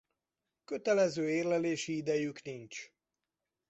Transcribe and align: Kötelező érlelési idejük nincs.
Kötelező 0.65 1.29
érlelési 1.29 1.95
idejük 1.95 2.41
nincs. 2.43 2.91